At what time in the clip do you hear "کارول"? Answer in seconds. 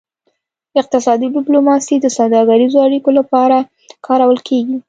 4.07-4.39